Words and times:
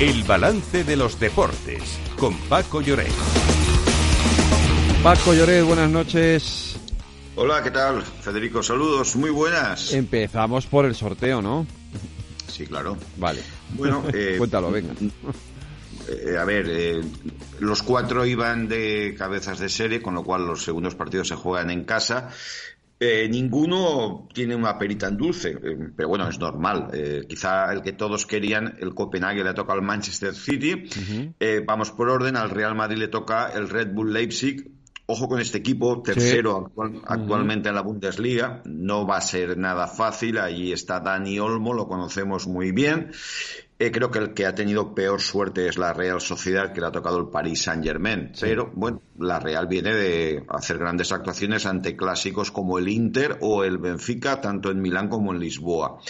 El 0.00 0.22
balance 0.22 0.84
de 0.84 0.94
los 0.94 1.18
deportes 1.18 1.98
con 2.16 2.32
Paco 2.48 2.80
Lloret. 2.80 3.10
Paco 5.02 5.34
Lloret, 5.34 5.64
buenas 5.64 5.90
noches. 5.90 6.78
Hola, 7.34 7.64
¿qué 7.64 7.72
tal? 7.72 8.04
Federico, 8.04 8.62
saludos, 8.62 9.16
muy 9.16 9.30
buenas. 9.30 9.92
Empezamos 9.92 10.66
por 10.66 10.84
el 10.84 10.94
sorteo, 10.94 11.42
¿no? 11.42 11.66
Sí, 12.46 12.64
claro. 12.64 12.96
Vale. 13.16 13.42
Bueno, 13.74 14.04
eh, 14.14 14.36
cuéntalo, 14.38 14.70
venga. 14.70 14.94
Eh, 16.08 16.38
a 16.38 16.44
ver, 16.44 16.66
eh, 16.70 17.00
los 17.58 17.82
cuatro 17.82 18.24
iban 18.24 18.68
de 18.68 19.16
cabezas 19.18 19.58
de 19.58 19.68
serie, 19.68 20.00
con 20.00 20.14
lo 20.14 20.22
cual 20.22 20.46
los 20.46 20.62
segundos 20.62 20.94
partidos 20.94 21.26
se 21.26 21.34
juegan 21.34 21.70
en 21.70 21.82
casa. 21.82 22.28
Eh, 23.00 23.28
ninguno 23.28 24.26
tiene 24.32 24.56
una 24.56 24.76
perita 24.76 25.06
en 25.06 25.16
dulce, 25.16 25.50
eh, 25.50 25.90
pero 25.94 26.08
bueno, 26.08 26.28
es 26.28 26.38
normal. 26.40 26.88
Eh, 26.92 27.26
quizá 27.28 27.72
el 27.72 27.82
que 27.82 27.92
todos 27.92 28.26
querían, 28.26 28.76
el 28.80 28.92
Copenhague 28.92 29.44
le 29.44 29.54
toca 29.54 29.72
al 29.72 29.82
Manchester 29.82 30.34
City. 30.34 30.84
vamos 31.64 31.92
por 31.92 32.08
orden, 32.08 32.36
al 32.36 32.50
Real 32.50 32.74
Madrid 32.74 32.98
le 32.98 33.08
toca 33.08 33.50
el 33.54 33.68
Red 33.68 33.92
Bull 33.92 34.12
Leipzig. 34.12 34.77
Ojo 35.10 35.26
con 35.26 35.40
este 35.40 35.56
equipo, 35.56 36.02
tercero 36.02 36.70
actualmente 37.06 37.70
en 37.70 37.74
la 37.74 37.80
Bundesliga. 37.80 38.60
No 38.66 39.06
va 39.06 39.16
a 39.16 39.22
ser 39.22 39.56
nada 39.56 39.86
fácil. 39.86 40.36
Allí 40.36 40.70
está 40.70 41.00
Dani 41.00 41.38
Olmo, 41.38 41.72
lo 41.72 41.88
conocemos 41.88 42.46
muy 42.46 42.72
bien. 42.72 43.10
Eh, 43.78 43.90
creo 43.90 44.10
que 44.10 44.18
el 44.18 44.34
que 44.34 44.44
ha 44.44 44.54
tenido 44.54 44.94
peor 44.94 45.22
suerte 45.22 45.66
es 45.66 45.78
la 45.78 45.94
Real 45.94 46.20
Sociedad, 46.20 46.74
que 46.74 46.82
le 46.82 46.88
ha 46.88 46.92
tocado 46.92 47.18
el 47.20 47.28
Paris 47.28 47.62
Saint 47.62 47.82
Germain. 47.82 48.32
Pero 48.38 48.70
bueno, 48.74 49.00
la 49.18 49.40
Real 49.40 49.66
viene 49.66 49.94
de 49.94 50.44
hacer 50.46 50.76
grandes 50.76 51.10
actuaciones 51.10 51.64
ante 51.64 51.96
clásicos 51.96 52.50
como 52.50 52.78
el 52.78 52.88
Inter 52.90 53.38
o 53.40 53.64
el 53.64 53.78
Benfica, 53.78 54.42
tanto 54.42 54.70
en 54.70 54.82
Milán 54.82 55.08
como 55.08 55.32
en 55.32 55.40
Lisboa. 55.40 56.00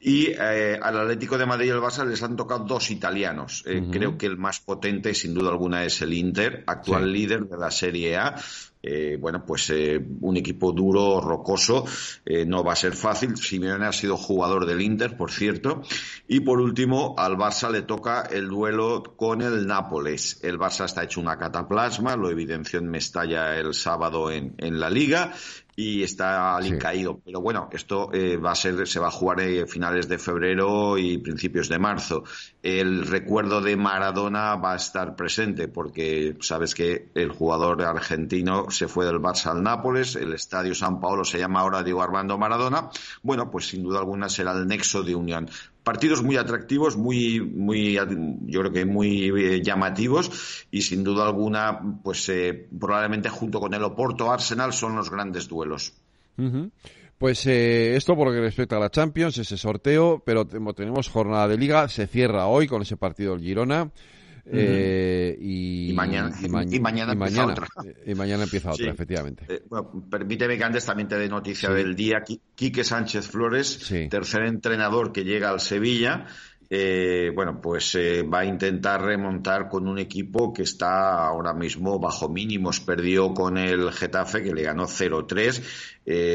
Y 0.00 0.28
eh, 0.28 0.78
al 0.80 0.98
Atlético 0.98 1.36
de 1.36 1.44
Madrid 1.44 1.66
y 1.66 1.70
el 1.70 1.78
Barça 1.80 2.06
les 2.06 2.22
han 2.22 2.36
tocado 2.36 2.64
dos 2.64 2.90
italianos. 2.90 3.62
Eh, 3.66 3.86
creo 3.90 4.16
que 4.16 4.26
el 4.26 4.38
más 4.38 4.60
potente, 4.60 5.12
sin 5.14 5.34
duda 5.34 5.50
alguna, 5.50 5.84
es 5.84 6.00
el 6.00 6.14
Inter, 6.14 6.64
actual 6.66 7.12
líder 7.12 7.46
de 7.46 7.58
la 7.58 7.70
Serie 7.70 8.16
A. 8.16 8.36
Eh, 8.82 9.18
bueno, 9.20 9.44
pues 9.44 9.68
eh, 9.70 10.00
un 10.22 10.36
equipo 10.38 10.72
duro, 10.72 11.20
rocoso, 11.20 11.84
eh, 12.24 12.46
no 12.46 12.64
va 12.64 12.72
a 12.72 12.76
ser 12.76 12.94
fácil. 12.94 13.36
Simeone 13.36 13.84
ha 13.84 13.92
sido 13.92 14.16
jugador 14.16 14.64
del 14.64 14.80
Inter, 14.80 15.16
por 15.16 15.30
cierto. 15.30 15.82
Y 16.26 16.40
por 16.40 16.60
último, 16.60 17.14
al 17.18 17.36
Barça 17.36 17.70
le 17.70 17.82
toca 17.82 18.22
el 18.22 18.48
duelo 18.48 19.02
con 19.16 19.42
el 19.42 19.66
Nápoles. 19.66 20.40
El 20.42 20.58
Barça 20.58 20.86
está 20.86 21.04
hecho 21.04 21.20
una 21.20 21.36
cataplasma, 21.36 22.16
lo 22.16 22.30
evidenció 22.30 22.78
en 22.78 22.88
Mestalla 22.88 23.56
el 23.58 23.74
sábado 23.74 24.30
en, 24.30 24.54
en 24.58 24.80
la 24.80 24.88
Liga 24.88 25.34
y 25.80 26.02
está 26.02 26.58
caído. 26.78 27.20
Pero 27.24 27.40
bueno, 27.40 27.70
esto 27.72 28.10
eh, 28.12 28.36
va 28.36 28.52
a 28.52 28.54
ser, 28.54 28.86
se 28.86 29.00
va 29.00 29.08
a 29.08 29.10
jugar 29.10 29.40
a 29.40 29.66
finales 29.66 30.08
de 30.08 30.18
febrero 30.18 30.98
y 30.98 31.16
principios 31.16 31.70
de 31.70 31.78
marzo. 31.78 32.22
El 32.62 33.06
recuerdo 33.06 33.62
de 33.62 33.76
Maradona 33.76 34.56
va 34.56 34.74
a 34.74 34.76
estar 34.76 35.16
presente 35.16 35.68
porque 35.68 36.36
sabes 36.40 36.74
que 36.74 37.08
el 37.14 37.30
jugador 37.30 37.82
argentino 37.82 38.70
se 38.70 38.88
fue 38.88 39.06
del 39.06 39.20
Barça 39.20 39.52
al 39.52 39.62
Nápoles, 39.62 40.16
el 40.16 40.34
Estadio 40.34 40.74
San 40.74 41.00
Paolo 41.00 41.24
se 41.24 41.38
llama 41.38 41.60
ahora 41.60 41.82
Diego 41.82 42.02
Armando 42.02 42.36
Maradona. 42.36 42.90
Bueno, 43.22 43.50
pues 43.50 43.68
sin 43.68 43.82
duda 43.82 44.00
alguna 44.00 44.28
será 44.28 44.52
el 44.52 44.66
nexo 44.66 45.02
de 45.02 45.14
unión 45.14 45.48
partidos 45.82 46.22
muy 46.22 46.36
atractivos, 46.36 46.96
muy, 46.96 47.40
muy, 47.40 47.94
yo 47.94 48.60
creo 48.60 48.72
que 48.72 48.84
muy 48.84 49.24
eh, 49.28 49.62
llamativos 49.62 50.66
y 50.70 50.82
sin 50.82 51.02
duda 51.02 51.26
alguna, 51.26 51.80
pues 52.02 52.28
eh, 52.28 52.68
probablemente 52.78 53.28
junto 53.28 53.60
con 53.60 53.74
el 53.74 53.82
Oporto 53.82 54.30
Arsenal 54.30 54.72
son 54.72 54.96
los 54.96 55.10
grandes 55.10 55.48
duelos. 55.48 55.69
Pues 57.18 57.46
eh, 57.46 57.96
esto 57.96 58.16
por 58.16 58.28
lo 58.28 58.32
que 58.32 58.40
respecta 58.40 58.76
a 58.76 58.80
la 58.80 58.90
Champions, 58.90 59.36
ese 59.36 59.58
sorteo, 59.58 60.22
pero 60.24 60.46
tenemos 60.46 61.08
jornada 61.08 61.48
de 61.48 61.58
liga, 61.58 61.86
se 61.88 62.06
cierra 62.06 62.46
hoy 62.46 62.66
con 62.66 62.80
ese 62.80 62.96
partido 62.96 63.34
del 63.34 63.44
Girona. 63.44 63.90
Eh, 64.52 65.36
y, 65.38 65.92
mañana, 65.94 66.32
y, 66.42 66.80
mañana, 66.80 67.12
empieza 67.12 67.46
otra. 67.46 67.68
Y 68.06 68.14
mañana 68.14 68.44
empieza 68.44 68.72
otra, 68.72 68.90
efectivamente. 68.90 69.44
Eh, 69.48 69.62
permíteme 70.10 70.56
que 70.56 70.64
antes 70.64 70.84
también 70.84 71.08
te 71.08 71.18
dé 71.18 71.28
noticia 71.28 71.68
del 71.70 71.94
día. 71.94 72.24
Quique 72.54 72.84
Sánchez 72.84 73.28
Flores, 73.28 73.92
tercer 74.08 74.44
entrenador 74.44 75.12
que 75.12 75.24
llega 75.24 75.50
al 75.50 75.60
Sevilla. 75.60 76.26
Eh, 76.72 77.32
bueno, 77.34 77.60
pues 77.60 77.96
va 77.96 78.40
a 78.40 78.44
intentar 78.44 79.02
remontar 79.02 79.68
con 79.68 79.88
un 79.88 79.98
equipo 79.98 80.52
que 80.52 80.62
está 80.62 81.26
ahora 81.26 81.52
mismo 81.52 81.98
bajo 81.98 82.28
mínimos. 82.28 82.80
Perdió 82.80 83.34
con 83.34 83.58
el 83.58 83.92
Getafe, 83.92 84.42
que 84.42 84.54
le 84.54 84.62
ganó 84.62 84.86
0-3 84.86 85.62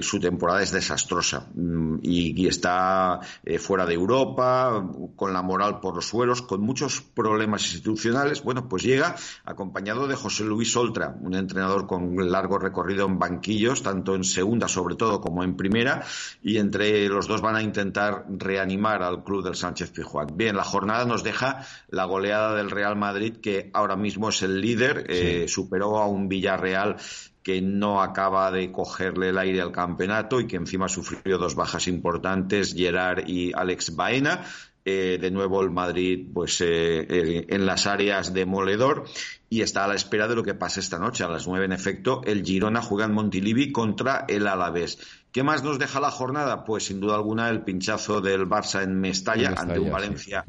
su 0.00 0.20
temporada 0.20 0.62
es 0.62 0.72
desastrosa 0.72 1.48
mm, 1.54 1.98
y, 2.02 2.46
está 2.46 3.20
eh, 3.44 3.58
fuera 3.58 3.84
de 3.84 3.94
Europa, 3.94 4.88
con 5.16 5.32
la 5.32 5.42
moral 5.42 5.80
por 5.80 5.96
los 5.96 6.06
suelos, 6.06 6.42
con 6.42 6.62
muchos 6.62 7.02
problemas 7.02 7.62
institucionales. 7.64 8.42
Bueno, 8.42 8.68
pues 8.68 8.82
llega 8.82 9.16
acompañado 9.44 10.06
de 10.06 10.14
José 10.14 10.44
Luis 10.44 10.74
Oltra, 10.76 11.14
un 11.20 11.34
entrenador 11.34 11.86
con 11.86 12.30
largo 12.30 12.58
recorrido 12.58 13.06
en 13.06 13.18
banquillos, 13.18 13.82
tanto 13.82 14.14
en 14.14 14.24
segunda 14.24 14.68
sobre 14.68 14.94
todo 14.94 15.20
como 15.20 15.44
en 15.44 15.56
primera, 15.56 16.04
y 16.42 16.58
entre 16.58 17.08
los 17.08 17.26
dos 17.26 17.42
van 17.42 17.56
a 17.56 17.62
intentar 17.62 18.24
reanimar 18.28 19.02
al 19.02 19.22
club 19.24 19.44
del 19.44 19.54
Sánchez 19.54 19.90
Pijuán. 19.90 20.17
Bien, 20.32 20.56
la 20.56 20.64
jornada 20.64 21.04
nos 21.04 21.22
deja 21.22 21.64
la 21.88 22.04
goleada 22.04 22.54
del 22.54 22.70
Real 22.70 22.96
Madrid, 22.96 23.36
que 23.36 23.70
ahora 23.72 23.96
mismo 23.96 24.28
es 24.28 24.42
el 24.42 24.60
líder, 24.60 25.06
eh, 25.08 25.46
superó 25.48 25.98
a 25.98 26.06
un 26.06 26.28
Villarreal 26.28 26.96
que 27.42 27.62
no 27.62 28.02
acaba 28.02 28.50
de 28.50 28.70
cogerle 28.70 29.30
el 29.30 29.38
aire 29.38 29.62
al 29.62 29.72
campeonato 29.72 30.40
y 30.40 30.46
que 30.46 30.56
encima 30.56 30.88
sufrió 30.88 31.38
dos 31.38 31.54
bajas 31.54 31.88
importantes, 31.88 32.74
Gerard 32.74 33.26
y 33.26 33.52
Alex 33.54 33.96
Baena. 33.96 34.44
Eh, 34.90 35.18
de 35.18 35.30
nuevo 35.30 35.60
el 35.60 35.70
Madrid 35.70 36.28
pues 36.32 36.62
eh, 36.62 37.44
en 37.46 37.66
las 37.66 37.86
áreas 37.86 38.32
demoledor 38.32 39.04
y 39.50 39.60
está 39.60 39.84
a 39.84 39.88
la 39.88 39.94
espera 39.94 40.26
de 40.28 40.34
lo 40.34 40.42
que 40.42 40.54
pase 40.54 40.80
esta 40.80 40.98
noche. 40.98 41.24
A 41.24 41.28
las 41.28 41.46
nueve, 41.46 41.66
en 41.66 41.72
efecto, 41.72 42.22
el 42.24 42.42
Girona 42.42 42.80
juega 42.80 43.04
en 43.04 43.12
Montilivi 43.12 43.70
contra 43.70 44.24
el 44.28 44.46
Alavés. 44.46 44.98
¿Qué 45.30 45.42
más 45.42 45.62
nos 45.62 45.78
deja 45.78 46.00
la 46.00 46.10
jornada? 46.10 46.64
Pues 46.64 46.86
sin 46.86 47.00
duda 47.00 47.16
alguna 47.16 47.50
el 47.50 47.64
pinchazo 47.64 48.22
del 48.22 48.48
Barça 48.48 48.82
en 48.82 48.98
Mestalla, 48.98 49.52
ante 49.58 49.78
un 49.78 49.90
Valencia 49.90 50.46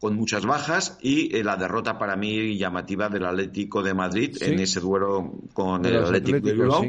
con 0.00 0.16
muchas 0.16 0.46
bajas 0.46 0.96
y 1.02 1.36
eh, 1.36 1.44
la 1.44 1.56
derrota 1.56 1.98
para 1.98 2.16
mí 2.16 2.56
llamativa 2.56 3.10
del 3.10 3.26
Atlético 3.26 3.82
de 3.82 3.92
Madrid 3.92 4.34
en 4.40 4.60
ese 4.60 4.80
duelo 4.80 5.30
con 5.52 5.84
el 5.84 6.04
Atlético 6.04 6.40
de 6.40 6.52
Bilbao 6.54 6.84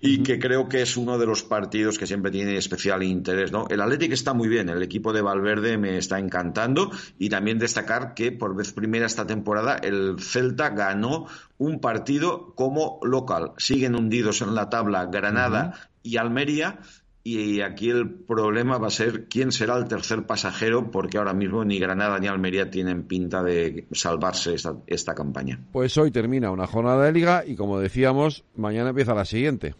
y 0.00 0.22
que 0.22 0.38
creo 0.38 0.68
que 0.68 0.82
es 0.82 0.96
uno 0.96 1.18
de 1.18 1.26
los 1.26 1.42
partidos 1.42 1.98
que 1.98 2.06
siempre 2.06 2.30
tiene 2.30 2.56
especial 2.56 3.02
interés. 3.02 3.52
¿no? 3.52 3.66
El 3.68 3.80
Atlético 3.80 4.14
está 4.14 4.34
muy 4.34 4.48
bien, 4.48 4.68
el 4.68 4.82
equipo 4.82 5.12
de 5.12 5.22
Valverde 5.22 5.78
me 5.78 5.98
está 5.98 6.18
encantando 6.18 6.90
y 7.18 7.28
también 7.28 7.58
destacar 7.58 8.14
que 8.14 8.32
por 8.32 8.56
vez 8.56 8.72
primera 8.72 9.06
esta 9.06 9.26
temporada 9.26 9.76
el 9.76 10.16
Celta 10.20 10.70
ganó 10.70 11.26
un 11.58 11.80
partido 11.80 12.54
como 12.54 13.00
local. 13.02 13.52
Siguen 13.58 13.94
hundidos 13.94 14.42
en 14.42 14.54
la 14.54 14.70
tabla 14.70 15.06
Granada 15.06 15.90
y 16.02 16.16
Almería. 16.16 16.80
Y 17.22 17.60
aquí 17.60 17.90
el 17.90 18.08
problema 18.08 18.78
va 18.78 18.86
a 18.86 18.90
ser 18.90 19.26
quién 19.28 19.52
será 19.52 19.76
el 19.76 19.86
tercer 19.86 20.24
pasajero, 20.24 20.90
porque 20.90 21.18
ahora 21.18 21.34
mismo 21.34 21.64
ni 21.64 21.78
Granada 21.78 22.18
ni 22.18 22.28
Almería 22.28 22.70
tienen 22.70 23.02
pinta 23.02 23.42
de 23.42 23.86
salvarse 23.92 24.54
esta, 24.54 24.76
esta 24.86 25.14
campaña. 25.14 25.60
Pues 25.72 25.98
hoy 25.98 26.10
termina 26.10 26.50
una 26.50 26.66
jornada 26.66 27.04
de 27.04 27.12
liga 27.12 27.44
y, 27.46 27.56
como 27.56 27.78
decíamos, 27.78 28.44
mañana 28.56 28.90
empieza 28.90 29.14
la 29.14 29.26
siguiente. 29.26 29.74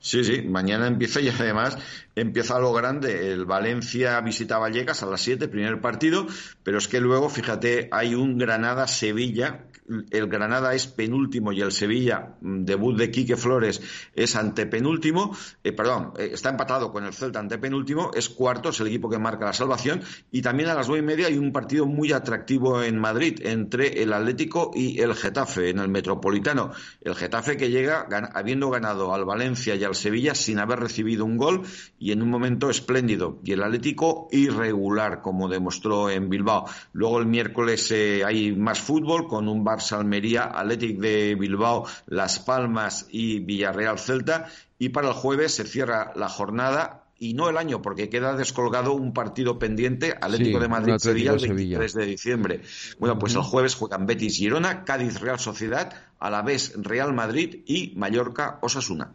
Sí, 0.00 0.22
sí, 0.22 0.42
mañana 0.42 0.86
empieza 0.86 1.20
y 1.20 1.28
además 1.28 1.76
empieza 2.14 2.58
lo 2.58 2.72
grande. 2.72 3.32
El 3.32 3.46
Valencia 3.46 4.20
visita 4.20 4.58
Vallecas 4.58 5.02
a 5.02 5.06
las 5.06 5.20
7, 5.22 5.48
primer 5.48 5.80
partido, 5.80 6.26
pero 6.62 6.78
es 6.78 6.86
que 6.86 7.00
luego, 7.00 7.28
fíjate, 7.28 7.88
hay 7.90 8.14
un 8.14 8.38
Granada-Sevilla. 8.38 9.64
El 10.10 10.28
Granada 10.28 10.74
es 10.74 10.86
penúltimo 10.86 11.52
y 11.52 11.60
el 11.60 11.72
Sevilla, 11.72 12.36
mm, 12.40 12.64
debut 12.64 12.96
de 12.96 13.10
Quique 13.10 13.36
Flores, 13.36 13.80
es 14.14 14.36
antepenúltimo. 14.36 15.36
Eh, 15.64 15.72
perdón, 15.72 16.12
eh, 16.18 16.30
está 16.32 16.50
empatado 16.50 16.92
con 16.92 17.04
el 17.04 17.14
Celta 17.14 17.40
antepenúltimo, 17.40 18.10
es 18.14 18.28
cuarto, 18.28 18.68
es 18.68 18.80
el 18.80 18.88
equipo 18.88 19.08
que 19.08 19.18
marca 19.18 19.46
la 19.46 19.52
salvación. 19.52 20.02
Y 20.30 20.42
también 20.42 20.68
a 20.68 20.74
las 20.74 20.88
nueve 20.88 21.02
y 21.02 21.06
media 21.06 21.26
hay 21.28 21.38
un 21.38 21.52
partido 21.52 21.86
muy 21.86 22.12
atractivo 22.12 22.82
en 22.82 22.98
Madrid 22.98 23.40
entre 23.42 24.02
el 24.02 24.12
Atlético 24.12 24.70
y 24.74 25.00
el 25.00 25.14
Getafe, 25.14 25.70
en 25.70 25.78
el 25.78 25.88
Metropolitano. 25.88 26.72
El 27.00 27.14
Getafe 27.14 27.56
que 27.56 27.70
llega 27.70 28.06
habiendo 28.34 28.70
ganado 28.70 29.14
al 29.14 29.24
Valencia 29.24 29.74
y 29.74 29.84
al 29.84 29.94
Sevilla 29.94 30.34
sin 30.34 30.58
haber 30.58 30.80
recibido 30.80 31.24
un 31.24 31.36
gol 31.36 31.62
y 31.98 32.12
en 32.12 32.22
un 32.22 32.30
momento 32.30 32.70
espléndido. 32.70 33.40
Y 33.44 33.52
el 33.52 33.62
Atlético 33.62 34.28
irregular, 34.32 35.22
como 35.22 35.48
demostró 35.48 36.10
en 36.10 36.28
Bilbao. 36.28 36.66
Luego 36.92 37.18
el 37.18 37.26
miércoles 37.26 37.90
eh, 37.90 38.22
hay 38.24 38.54
más 38.54 38.80
fútbol 38.80 39.26
con 39.26 39.48
un 39.48 39.64
Barça 39.78 39.96
Almería, 39.96 40.50
Atlético 40.52 41.02
de 41.02 41.36
Bilbao, 41.36 41.86
Las 42.06 42.40
Palmas 42.40 43.06
y 43.10 43.38
Villarreal 43.40 43.98
Celta. 43.98 44.48
Y 44.78 44.88
para 44.90 45.08
el 45.08 45.14
jueves 45.14 45.54
se 45.54 45.64
cierra 45.64 46.12
la 46.16 46.28
jornada 46.28 47.04
y 47.20 47.34
no 47.34 47.48
el 47.48 47.56
año, 47.56 47.82
porque 47.82 48.08
queda 48.08 48.36
descolgado 48.36 48.92
un 48.92 49.12
partido 49.12 49.58
pendiente, 49.58 50.14
Atlético 50.20 50.60
de 50.60 50.68
Madrid 50.68 50.94
Sevilla 50.98 51.32
el 51.32 51.40
23 51.40 51.94
de 51.94 52.06
diciembre. 52.06 52.60
Bueno, 52.98 53.18
pues 53.18 53.34
el 53.34 53.42
jueves 53.42 53.74
juegan 53.74 54.06
Betis 54.06 54.36
Girona, 54.36 54.84
Cádiz 54.84 55.20
Real 55.20 55.38
Sociedad, 55.38 55.92
a 56.18 56.30
la 56.30 56.42
vez 56.42 56.74
Real 56.76 57.12
Madrid 57.14 57.62
y 57.66 57.92
Mallorca 57.96 58.58
Osasuna. 58.62 59.14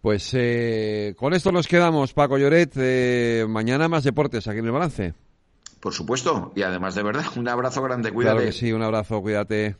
Pues 0.00 0.30
eh, 0.34 1.14
con 1.16 1.32
esto 1.32 1.52
nos 1.52 1.68
quedamos, 1.68 2.12
Paco 2.12 2.38
Lloret. 2.38 2.72
Eh, 2.76 3.46
mañana 3.48 3.88
más 3.88 4.02
deportes 4.02 4.48
aquí 4.48 4.58
en 4.58 4.66
el 4.66 4.72
balance. 4.72 5.14
Por 5.82 5.92
supuesto, 5.92 6.52
y 6.54 6.62
además 6.62 6.94
de 6.94 7.02
verdad, 7.02 7.24
un 7.36 7.48
abrazo 7.48 7.82
grande, 7.82 8.12
cuídate. 8.12 8.36
Claro 8.36 8.46
que 8.46 8.52
sí, 8.52 8.72
un 8.72 8.82
abrazo, 8.82 9.20
cuídate. 9.20 9.66